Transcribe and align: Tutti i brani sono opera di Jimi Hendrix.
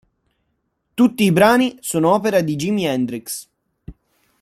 Tutti 0.95 1.23
i 1.25 1.31
brani 1.31 1.77
sono 1.79 2.13
opera 2.15 2.41
di 2.41 2.55
Jimi 2.55 2.85
Hendrix. 2.87 3.47